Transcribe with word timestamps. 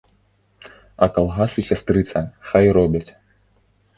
А 1.05 1.07
калгасы, 1.17 1.65
сястрыца, 1.69 2.19
хай 2.53 2.65
робяць. 2.79 3.05